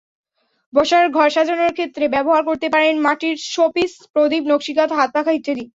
বসার 0.73 1.05
ঘরসাজানোর 1.17 1.71
ক্ষেত্রে 1.73 2.05
ব্যবহার 2.15 2.41
করতে 2.49 2.67
পারেন 2.73 2.95
মাটির 3.05 3.35
শোপিস, 3.53 3.91
প্রদীপ, 4.13 4.43
নকশি 4.47 4.73
কাঁথা, 4.77 4.95
হাতপাখা 4.97 5.31
ইত্যাদি। 5.33 5.63